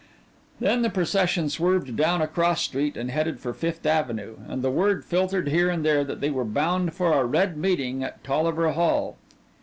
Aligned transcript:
Then 0.59 0.81
the 0.81 0.89
procession 0.89 1.47
swerved 1.47 1.95
down 1.95 2.23
a 2.23 2.27
cross 2.27 2.63
street 2.63 2.97
and 2.97 3.11
headed 3.11 3.39
for 3.39 3.53
Fifth 3.53 3.85
Avenue 3.85 4.37
and 4.49 4.63
the 4.63 4.71
word 4.71 5.05
filtered 5.05 5.49
here 5.49 5.69
and 5.69 5.85
there 5.85 6.03
that 6.03 6.21
they 6.21 6.31
were 6.31 6.43
bound 6.43 6.95
for 6.95 7.13
a 7.13 7.23
Red 7.23 7.55
meeting 7.55 8.03
at 8.03 8.23
Tolliver 8.23 8.71
Hall. 8.71 9.17